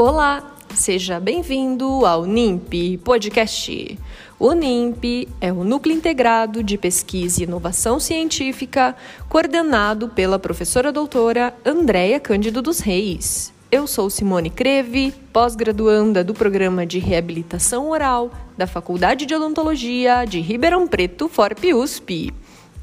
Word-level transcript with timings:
Olá, 0.00 0.54
seja 0.76 1.18
bem-vindo 1.18 2.06
ao 2.06 2.24
NIMP 2.24 2.98
Podcast. 2.98 3.98
O 4.38 4.52
NIMP 4.52 5.26
é 5.40 5.52
o 5.52 5.64
Núcleo 5.64 5.92
Integrado 5.92 6.62
de 6.62 6.78
Pesquisa 6.78 7.40
e 7.40 7.42
Inovação 7.42 7.98
Científica, 7.98 8.94
coordenado 9.28 10.08
pela 10.08 10.38
professora 10.38 10.92
doutora 10.92 11.52
Andréia 11.66 12.20
Cândido 12.20 12.62
dos 12.62 12.78
Reis. 12.78 13.52
Eu 13.72 13.88
sou 13.88 14.08
Simone 14.08 14.50
Creve, 14.50 15.12
pós-graduanda 15.32 16.22
do 16.22 16.32
Programa 16.32 16.86
de 16.86 17.00
Reabilitação 17.00 17.90
Oral 17.90 18.30
da 18.56 18.68
Faculdade 18.68 19.26
de 19.26 19.34
Odontologia 19.34 20.24
de 20.24 20.38
Ribeirão 20.38 20.86
Preto, 20.86 21.28
FORP 21.28 21.74
USP. 21.74 22.32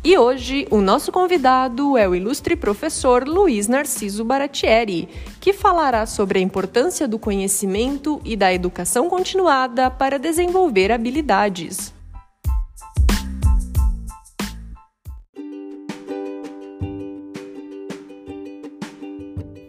E 0.05 0.19
hoje 0.19 0.67
o 0.69 0.81
nosso 0.81 1.11
convidado 1.11 1.97
é 1.97 2.07
o 2.07 2.13
ilustre 2.13 2.55
professor 2.55 3.27
Luiz 3.27 3.67
Narciso 3.67 4.23
Baratieri, 4.23 5.09
que 5.41 5.51
falará 5.51 6.05
sobre 6.05 6.37
a 6.37 6.41
importância 6.43 7.07
do 7.07 7.17
conhecimento 7.17 8.21
e 8.23 8.35
da 8.35 8.53
educação 8.53 9.09
continuada 9.09 9.89
para 9.89 10.19
desenvolver 10.19 10.91
habilidades. 10.91 11.91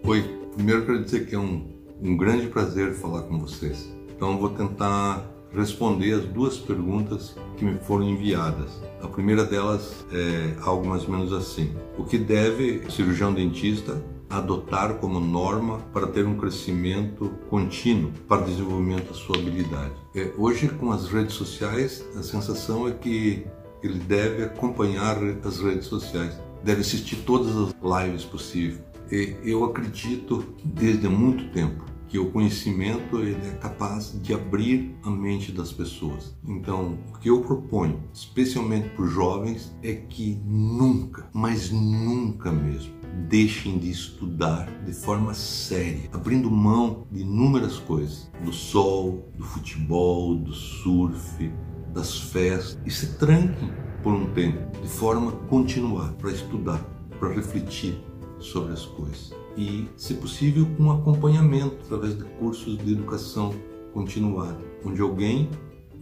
Oi, 0.05 0.23
primeiro 0.55 0.85
quero 0.85 1.03
dizer 1.03 1.27
que 1.27 1.35
é 1.35 1.39
um, 1.39 1.67
um 2.03 2.15
grande 2.15 2.49
prazer 2.49 2.93
falar 2.93 3.23
com 3.23 3.39
vocês. 3.39 3.91
Então 4.15 4.37
vou 4.37 4.51
tentar 4.51 5.36
responder 5.57 6.13
as 6.13 6.25
duas 6.25 6.57
perguntas 6.59 7.35
que 7.57 7.65
me 7.65 7.79
foram 7.81 8.09
enviadas. 8.09 8.71
A 9.03 9.09
primeira 9.09 9.45
delas 9.45 10.05
é 10.13 10.55
algo 10.63 10.87
mais 10.87 11.05
ou 11.05 11.11
menos 11.11 11.33
assim: 11.33 11.75
O 11.99 12.05
que 12.05 12.19
deve 12.19 12.83
cirurgião 12.91 13.33
dentista 13.33 14.03
adotar 14.29 14.95
como 14.95 15.21
norma 15.21 15.79
para 15.93 16.07
ter 16.07 16.27
um 16.27 16.37
crescimento 16.37 17.31
contínuo 17.49 18.11
para 18.29 18.43
desenvolvimento 18.43 19.09
da 19.09 19.15
sua 19.15 19.37
habilidade? 19.37 19.95
É, 20.15 20.33
hoje, 20.37 20.69
com 20.69 20.91
as 20.93 21.09
redes 21.09 21.35
sociais, 21.35 22.05
a 22.17 22.23
sensação 22.23 22.89
é 22.89 22.93
que 22.93 23.47
ele 23.83 23.99
deve 24.01 24.45
acompanhar 24.45 25.17
as 25.45 25.61
redes 25.61 25.87
sociais, 25.87 26.39
deve 26.65 26.81
assistir 26.81 27.17
todas 27.17 27.55
as 27.57 28.05
lives 28.05 28.25
possíveis. 28.25 28.81
E 29.11 29.37
eu 29.45 29.65
acredito 29.65 30.45
desde 30.65 31.09
muito 31.09 31.53
tempo 31.53 31.96
que 32.09 32.19
o 32.19 32.31
conhecimento 32.31 33.19
ele 33.19 33.47
é 33.47 33.53
capaz 33.53 34.19
de 34.23 34.33
abrir 34.33 34.95
a 35.03 35.11
mente 35.11 35.53
das 35.53 35.73
pessoas. 35.73 36.37
Então, 36.47 36.99
o 37.13 37.19
que 37.19 37.31
eu 37.31 37.41
proponho, 37.41 38.03
especialmente 38.13 38.89
para 38.91 39.05
os 39.05 39.13
jovens, 39.13 39.77
é 39.83 39.95
que 39.95 40.41
nunca, 40.45 41.29
mas 41.33 41.71
nunca 41.71 42.53
mesmo, 42.53 42.95
deixem 43.29 43.79
de 43.79 43.91
estudar 43.91 44.69
de 44.85 44.93
forma 44.93 45.35
séria, 45.35 46.09
abrindo 46.13 46.51
mão 46.51 47.07
de 47.11 47.23
inúmeras 47.23 47.79
coisas, 47.79 48.31
do 48.45 48.53
sol, 48.53 49.29
do 49.37 49.45
futebol, 49.45 50.37
do 50.37 50.53
surf, 50.53 51.51
das 51.93 52.19
festas, 52.19 52.79
e 52.85 52.91
se 52.91 53.19
tranquem 53.19 53.73
por 54.03 54.13
um 54.13 54.27
tempo, 54.35 54.59
de 54.81 54.89
forma 54.89 55.33
a 55.33 55.37
continuar, 55.49 56.13
para 56.15 56.31
estudar, 56.31 56.79
para 57.19 57.33
refletir 57.33 57.99
sobre 58.39 58.75
as 58.75 58.85
coisas 58.85 59.46
e, 59.57 59.89
se 59.97 60.15
possível, 60.15 60.67
com 60.77 60.91
acompanhamento 60.91 61.77
através 61.85 62.17
de 62.17 62.25
cursos 62.25 62.77
de 62.79 62.93
educação 62.93 63.55
continuada, 63.93 64.59
onde 64.85 65.01
alguém 65.01 65.49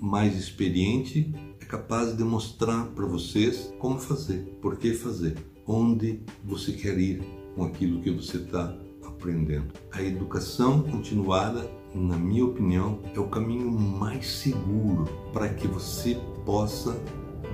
mais 0.01 0.37
experiente 0.37 1.33
é 1.61 1.65
capaz 1.65 2.17
de 2.17 2.25
mostrar 2.25 2.87
para 2.87 3.07
vocês 3.07 3.73
como 3.79 3.99
fazer, 3.99 4.41
por 4.61 4.77
que 4.77 4.93
fazer, 4.93 5.37
onde 5.67 6.21
você 6.45 6.73
quer 6.73 6.99
ir 6.99 7.23
com 7.55 7.65
aquilo 7.65 8.01
que 8.01 8.11
você 8.11 8.39
está 8.39 8.77
aprendendo. 9.05 9.73
A 9.93 10.03
educação 10.03 10.83
continuada, 10.83 11.71
na 11.95 12.17
minha 12.17 12.45
opinião, 12.45 12.99
é 13.15 13.21
o 13.21 13.29
caminho 13.29 13.71
mais 13.71 14.27
seguro 14.27 15.05
para 15.33 15.49
que 15.49 15.67
você 15.67 16.21
possa 16.45 17.01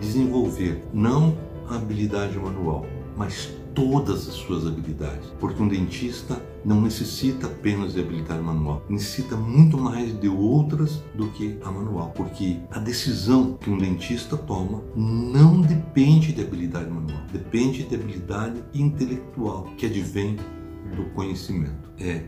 desenvolver 0.00 0.82
não 0.92 1.36
a 1.68 1.76
habilidade 1.76 2.38
manual, 2.38 2.84
mas 3.20 3.52
todas 3.74 4.26
as 4.26 4.34
suas 4.34 4.66
habilidades, 4.66 5.28
porque 5.38 5.62
um 5.62 5.68
dentista 5.68 6.42
não 6.64 6.80
necessita 6.80 7.48
apenas 7.48 7.92
de 7.92 8.00
habilidade 8.00 8.42
manual, 8.42 8.82
necessita 8.88 9.36
muito 9.36 9.76
mais 9.76 10.18
de 10.18 10.26
outras 10.26 11.02
do 11.14 11.28
que 11.32 11.58
a 11.62 11.70
manual, 11.70 12.12
porque 12.16 12.56
a 12.70 12.78
decisão 12.78 13.58
que 13.60 13.68
um 13.68 13.76
dentista 13.76 14.38
toma 14.38 14.82
não 14.96 15.60
depende 15.60 16.32
de 16.32 16.40
habilidade 16.40 16.88
manual, 16.88 17.20
depende 17.30 17.82
de 17.82 17.94
habilidade 17.94 18.64
intelectual 18.72 19.64
que 19.76 19.84
advém 19.84 20.36
do 20.96 21.04
conhecimento. 21.14 21.90
É 21.98 22.24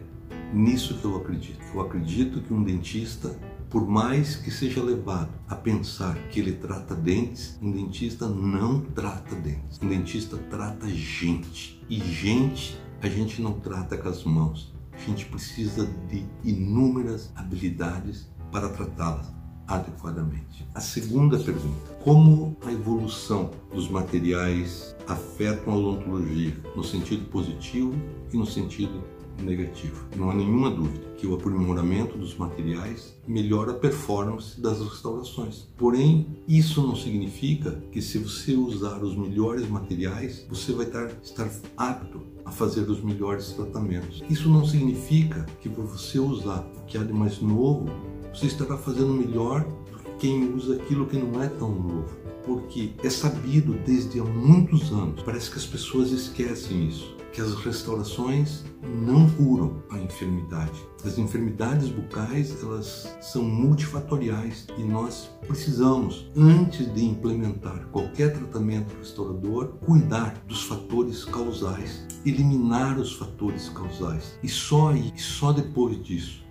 nisso 0.52 0.98
que 0.98 1.06
eu 1.06 1.16
acredito. 1.16 1.58
Eu 1.74 1.80
acredito 1.80 2.42
que 2.42 2.52
um 2.52 2.62
dentista 2.62 3.34
por 3.72 3.88
mais 3.88 4.36
que 4.36 4.50
seja 4.50 4.82
levado 4.82 5.30
a 5.48 5.56
pensar 5.56 6.14
que 6.28 6.38
ele 6.38 6.52
trata 6.52 6.94
dentes, 6.94 7.58
um 7.62 7.72
dentista 7.72 8.28
não 8.28 8.82
trata 8.82 9.34
dentes. 9.34 9.80
Um 9.82 9.88
dentista 9.88 10.36
trata 10.50 10.86
gente. 10.88 11.82
E 11.88 11.98
gente 11.98 12.78
a 13.00 13.08
gente 13.08 13.40
não 13.40 13.54
trata 13.60 13.96
com 13.96 14.10
as 14.10 14.24
mãos. 14.24 14.74
A 14.92 14.98
gente 14.98 15.24
precisa 15.24 15.88
de 16.10 16.22
inúmeras 16.44 17.32
habilidades 17.34 18.30
para 18.52 18.68
tratá-las 18.68 19.32
adequadamente. 19.66 20.68
A 20.74 20.80
segunda 20.80 21.38
pergunta: 21.38 21.96
como 22.04 22.54
a 22.66 22.70
evolução 22.70 23.52
dos 23.72 23.88
materiais 23.88 24.94
afetam 25.08 25.72
a 25.72 25.76
odontologia 25.78 26.54
no 26.76 26.84
sentido 26.84 27.24
positivo 27.30 27.94
e 28.30 28.36
no 28.36 28.44
sentido 28.44 29.02
negativo. 29.40 30.06
Não 30.16 30.30
há 30.30 30.34
nenhuma 30.34 30.70
dúvida 30.70 31.12
que 31.16 31.26
o 31.26 31.34
aprimoramento 31.34 32.18
dos 32.18 32.36
materiais 32.36 33.14
melhora 33.26 33.72
a 33.72 33.74
performance 33.74 34.60
das 34.60 34.80
restaurações. 34.80 35.68
Porém, 35.76 36.26
isso 36.48 36.82
não 36.82 36.96
significa 36.96 37.82
que 37.92 38.02
se 38.02 38.18
você 38.18 38.54
usar 38.54 39.02
os 39.02 39.16
melhores 39.16 39.68
materiais, 39.68 40.44
você 40.48 40.72
vai 40.72 40.86
estar, 40.86 41.10
estar 41.22 41.50
apto 41.76 42.22
a 42.44 42.50
fazer 42.50 42.88
os 42.90 43.02
melhores 43.02 43.50
tratamentos. 43.52 44.22
Isso 44.28 44.48
não 44.48 44.64
significa 44.66 45.46
que 45.60 45.68
por 45.68 45.84
você 45.84 46.18
usar 46.18 46.66
o 46.76 46.84
que 46.86 46.98
há 46.98 47.04
de 47.04 47.12
mais 47.12 47.40
novo, 47.40 47.86
você 48.34 48.46
estará 48.46 48.76
fazendo 48.76 49.14
melhor 49.14 49.64
do 49.92 49.98
que 49.98 50.10
quem 50.18 50.52
usa 50.52 50.74
aquilo 50.74 51.06
que 51.06 51.16
não 51.16 51.42
é 51.42 51.48
tão 51.48 51.70
novo. 51.70 52.22
Porque 52.44 52.90
é 53.04 53.10
sabido 53.10 53.74
desde 53.86 54.18
há 54.18 54.24
muitos 54.24 54.90
anos, 54.90 55.22
parece 55.22 55.48
que 55.48 55.58
as 55.58 55.66
pessoas 55.66 56.10
esquecem 56.10 56.88
isso 56.88 57.21
que 57.32 57.40
as 57.40 57.54
restaurações 57.54 58.64
não 58.82 59.28
curam 59.30 59.82
a 59.90 59.98
enfermidade. 59.98 60.78
As 61.04 61.18
enfermidades 61.18 61.88
bucais, 61.88 62.62
elas 62.62 63.16
são 63.20 63.42
multifatoriais 63.42 64.66
e 64.78 64.84
nós 64.84 65.30
precisamos, 65.46 66.30
antes 66.36 66.92
de 66.92 67.04
implementar 67.04 67.86
qualquer 67.90 68.32
tratamento 68.34 68.94
restaurador, 68.98 69.68
cuidar 69.84 70.34
dos 70.46 70.62
fatores 70.64 71.24
causais, 71.24 72.06
eliminar 72.24 72.98
os 72.98 73.14
fatores 73.14 73.68
causais. 73.70 74.38
E 74.42 74.48
só 74.48 74.90
aí, 74.90 75.12
só 75.16 75.52
depois 75.52 76.02
disso, 76.02 76.42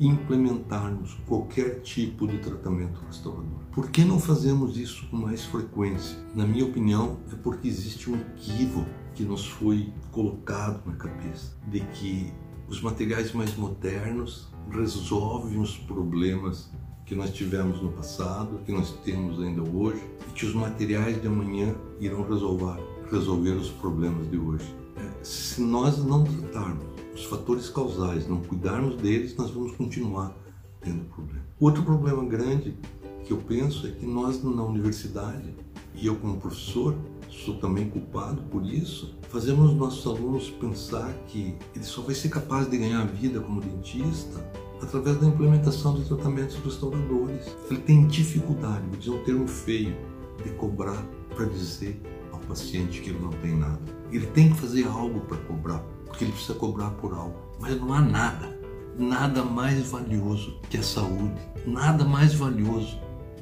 implementarmos 0.00 1.14
qualquer 1.26 1.80
tipo 1.80 2.26
de 2.26 2.38
tratamento 2.38 3.00
restaurador. 3.06 3.58
Por 3.72 3.90
que 3.90 4.04
não 4.04 4.20
fazemos 4.20 4.76
isso 4.76 5.08
com 5.08 5.16
mais 5.16 5.44
frequência? 5.44 6.16
Na 6.34 6.46
minha 6.46 6.64
opinião, 6.64 7.18
é 7.32 7.34
porque 7.36 7.66
existe 7.66 8.10
um 8.10 8.14
equívoco 8.14 8.88
que 9.18 9.24
nos 9.24 9.44
foi 9.44 9.92
colocado 10.12 10.80
na 10.86 10.94
cabeça 10.94 11.56
de 11.66 11.80
que 11.80 12.32
os 12.68 12.80
materiais 12.80 13.32
mais 13.32 13.56
modernos 13.56 14.48
resolvem 14.70 15.60
os 15.60 15.76
problemas 15.76 16.70
que 17.04 17.16
nós 17.16 17.34
tivemos 17.34 17.82
no 17.82 17.90
passado, 17.90 18.60
que 18.64 18.70
nós 18.70 18.92
temos 19.02 19.42
ainda 19.42 19.60
hoje, 19.60 20.00
e 20.28 20.32
que 20.34 20.46
os 20.46 20.54
materiais 20.54 21.20
de 21.20 21.26
amanhã 21.26 21.74
irão 21.98 22.22
resolver, 22.22 22.80
resolver 23.10 23.56
os 23.56 23.70
problemas 23.70 24.30
de 24.30 24.38
hoje. 24.38 24.72
É, 24.96 25.24
se 25.24 25.62
nós 25.62 25.98
não 25.98 26.22
tratarmos 26.22 26.84
os 27.12 27.24
fatores 27.24 27.68
causais, 27.68 28.28
não 28.28 28.40
cuidarmos 28.40 28.94
deles, 28.98 29.34
nós 29.36 29.50
vamos 29.50 29.74
continuar 29.74 30.32
tendo 30.80 31.04
problema. 31.06 31.44
Outro 31.58 31.82
problema 31.82 32.24
grande 32.24 32.78
que 33.24 33.32
eu 33.32 33.38
penso 33.38 33.84
é 33.88 33.90
que 33.90 34.06
nós 34.06 34.40
na 34.44 34.62
universidade 34.62 35.56
e 35.92 36.06
eu 36.06 36.14
como 36.14 36.36
professor 36.36 36.94
sou 37.30 37.56
também 37.56 37.88
culpado 37.88 38.42
por 38.50 38.64
isso, 38.64 39.14
fazemos 39.28 39.74
nossos 39.74 40.06
alunos 40.06 40.50
pensar 40.50 41.12
que 41.26 41.54
ele 41.74 41.84
só 41.84 42.02
vai 42.02 42.14
ser 42.14 42.28
capaz 42.28 42.68
de 42.68 42.78
ganhar 42.78 43.06
vida 43.06 43.40
como 43.40 43.60
dentista 43.60 44.38
através 44.82 45.18
da 45.18 45.26
implementação 45.26 45.94
de 45.94 46.04
tratamentos 46.04 46.56
restauradores. 46.56 47.46
Ele 47.70 47.80
tem 47.80 48.06
dificuldade, 48.06 48.84
vou 48.88 48.98
dizer 48.98 49.10
um 49.10 49.24
termo 49.24 49.48
feio, 49.48 49.96
de 50.42 50.50
cobrar 50.50 51.04
para 51.34 51.46
dizer 51.46 52.00
ao 52.32 52.38
paciente 52.40 53.00
que 53.00 53.10
ele 53.10 53.18
não 53.18 53.30
tem 53.30 53.56
nada. 53.56 53.80
Ele 54.12 54.26
tem 54.26 54.50
que 54.50 54.58
fazer 54.58 54.86
algo 54.86 55.20
para 55.20 55.36
cobrar, 55.38 55.78
porque 56.06 56.24
ele 56.24 56.32
precisa 56.32 56.54
cobrar 56.54 56.90
por 56.92 57.12
algo. 57.12 57.36
Mas 57.60 57.78
não 57.80 57.92
há 57.92 58.00
nada, 58.00 58.58
nada 58.96 59.42
mais 59.44 59.90
valioso 59.90 60.60
que 60.70 60.76
a 60.76 60.82
saúde, 60.82 61.40
nada 61.66 62.04
mais 62.04 62.34
valioso 62.34 62.98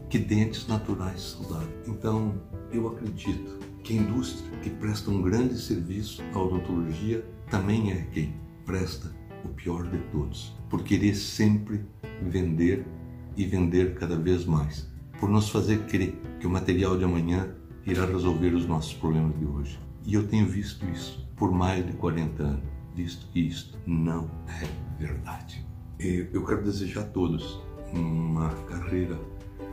que 0.09 0.19
dentes 0.19 0.67
naturais 0.67 1.21
saudáveis. 1.21 1.71
Então, 1.87 2.35
eu 2.73 2.89
acredito 2.89 3.59
que 3.87 3.97
a 3.97 4.03
indústria 4.03 4.51
que 4.59 4.69
presta 4.69 5.13
um 5.13 5.23
grande 5.23 5.57
serviço 5.57 6.21
à 6.35 6.41
odontologia 6.41 7.25
também 7.49 7.93
é 7.93 8.03
quem 8.13 8.35
presta 8.65 9.15
o 9.45 9.49
pior 9.49 9.87
de 9.89 9.99
todos, 10.11 10.53
por 10.69 10.83
querer 10.83 11.15
sempre 11.15 11.85
vender 12.21 12.85
e 13.37 13.45
vender 13.45 13.95
cada 13.95 14.17
vez 14.17 14.45
mais, 14.45 14.91
por 15.21 15.31
nos 15.31 15.51
fazer 15.51 15.85
crer 15.87 16.17
que 16.41 16.49
o 16.49 16.51
material 16.51 16.99
de 16.99 17.05
amanhã 17.05 17.55
irá 17.87 18.05
resolver 18.05 18.55
os 18.55 18.67
nossos 18.67 18.93
problemas 18.93 19.39
de 19.39 19.45
hoje. 19.45 19.79
E 20.05 20.15
eu 20.15 20.27
tenho 20.27 20.47
visto 20.47 20.85
isso 20.87 21.25
por 21.37 21.53
mais 21.53 21.87
de 21.87 21.93
40 21.93 22.43
anos, 22.43 22.65
visto 22.93 23.29
que 23.29 23.39
isto 23.39 23.79
não 23.87 24.29
é 24.49 24.67
verdade. 24.99 25.65
E 26.01 26.27
eu 26.33 26.45
quero 26.45 26.65
desejar 26.65 27.03
a 27.03 27.05
todos 27.05 27.63
uma 27.93 28.51
carreira 28.69 29.17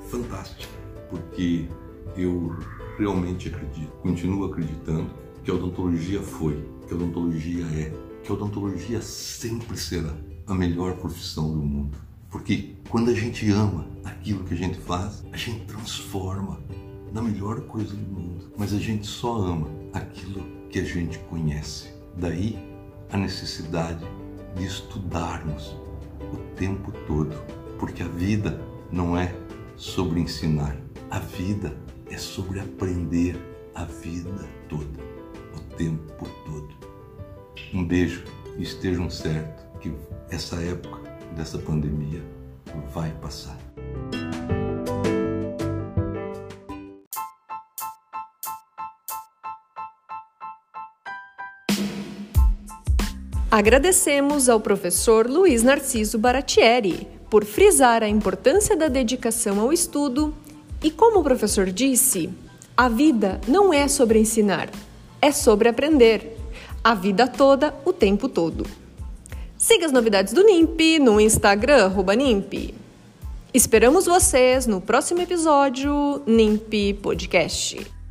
fantástica, 0.08 0.70
porque 1.10 1.68
eu 2.16 2.56
realmente 2.98 3.50
acredito, 3.50 3.92
continuo 4.02 4.46
acreditando 4.46 5.10
que 5.44 5.52
a 5.52 5.54
odontologia 5.54 6.22
foi, 6.22 6.64
que 6.88 6.94
a 6.94 6.96
odontologia 6.98 7.66
é, 7.66 7.94
que 8.24 8.32
a 8.32 8.36
odontologia 8.36 9.02
sempre 9.02 9.78
será 9.78 10.16
a 10.48 10.54
melhor 10.54 10.96
profissão 10.96 11.52
do 11.52 11.62
mundo. 11.62 11.98
Porque 12.30 12.76
quando 12.90 13.12
a 13.12 13.14
gente 13.14 13.50
ama 13.52 13.86
aquilo 14.04 14.44
que 14.44 14.54
a 14.54 14.58
gente 14.58 14.80
faz, 14.80 15.24
a 15.32 15.38
gente 15.38 15.66
transforma 15.66 16.60
na 17.12 17.22
melhor 17.22 17.62
coisa 17.62 17.96
do 17.96 18.12
mundo. 18.12 18.52
Mas 18.58 18.74
a 18.74 18.80
gente 18.80 19.06
só 19.06 19.36
ama 19.36 19.68
aquilo 19.94 20.42
que 20.70 20.80
a 20.80 20.84
gente 20.84 21.20
conhece. 21.30 21.90
Daí 22.18 22.58
a 23.12 23.18
necessidade 23.18 24.04
de 24.56 24.66
estudarmos 24.66 25.76
o 26.32 26.38
tempo 26.56 26.92
todo, 27.06 27.36
porque 27.78 28.02
a 28.02 28.08
vida 28.08 28.60
não 28.92 29.18
é 29.18 29.36
sobre 29.76 30.20
ensinar, 30.20 30.78
a 31.12 31.20
vida 31.20 31.76
é 32.14 32.18
sobre 32.18 32.60
aprender 32.60 33.36
a 33.74 33.86
vida 33.86 34.48
toda, 34.70 35.04
o 35.56 35.76
tempo 35.76 36.30
todo. 36.46 36.70
Um 37.74 37.84
beijo 37.84 38.24
e 38.56 38.62
estejam 38.62 39.10
certos 39.10 39.66
que 39.82 39.92
essa 40.30 40.58
época 40.58 41.02
dessa 41.36 41.58
pandemia 41.58 42.22
vai 42.94 43.12
passar. 43.20 43.58
Agradecemos 53.50 54.50
ao 54.50 54.60
professor 54.60 55.28
Luiz 55.28 55.64
Narciso 55.64 56.20
Baratieri 56.20 57.08
por 57.30 57.44
frisar 57.44 58.04
a 58.04 58.08
importância 58.08 58.78
da 58.78 58.88
dedicação 58.88 59.60
ao 59.60 59.74
estudo 59.74 60.36
e, 60.84 60.92
como 60.92 61.20
o 61.20 61.24
professor 61.24 61.72
disse, 61.72 62.30
a 62.76 62.90
vida 62.90 63.40
não 63.48 63.74
é 63.74 63.88
sobre 63.88 64.20
ensinar, 64.20 64.70
é 65.22 65.32
sobre 65.32 65.70
aprender. 65.70 66.38
A 66.84 66.94
vida 66.94 67.28
toda, 67.28 67.74
o 67.86 67.94
tempo 67.94 68.28
todo. 68.28 68.68
Siga 69.58 69.86
as 69.86 69.94
novidades 69.94 70.34
do 70.34 70.44
NIMP 70.44 71.00
no 71.00 71.22
Instagram, 71.22 71.90
NIMP. 72.18 72.76
Esperamos 73.54 74.06
vocês 74.06 74.68
no 74.68 74.82
próximo 74.82 75.22
episódio 75.22 76.22
NIMP 76.28 76.96
Podcast. 77.02 78.03